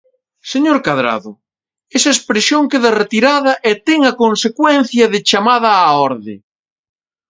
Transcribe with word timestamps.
Señor 0.51 0.77
Cadrado, 0.87 1.31
esa 1.97 2.13
expresión 2.15 2.63
queda 2.71 2.97
retirada 3.01 3.51
e 3.69 3.71
ten 3.87 3.99
a 4.11 4.17
consecuencia 4.23 5.05
de 5.13 5.19
chamada 5.29 5.69
á 5.83 5.85
orde. 6.09 6.35